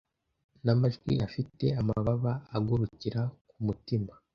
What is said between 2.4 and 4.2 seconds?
agurukira ku mutima